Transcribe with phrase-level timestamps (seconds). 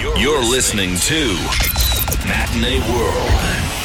[0.00, 1.34] You're listening to
[2.26, 3.79] Matinee World.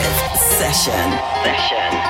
[0.00, 1.12] Session.
[1.44, 2.01] Session.